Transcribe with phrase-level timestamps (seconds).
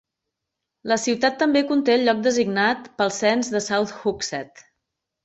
[0.91, 4.65] La ciutat també conté el lloc designat pel cens de South Hooksett.